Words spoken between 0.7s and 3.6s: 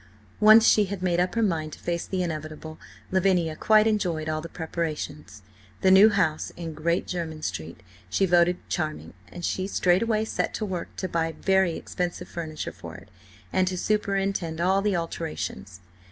had made up her mind to face the inevitable, Lavinia